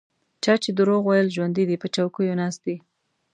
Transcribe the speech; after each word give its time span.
چا 0.43 0.53
چې 0.63 0.69
دروغ 0.79 1.01
ویل 1.05 1.27
ژوندي 1.35 1.63
دي 1.69 1.77
په 1.83 1.87
چوکیو 1.95 2.37
ناست 2.41 2.59
دي. 2.65 2.75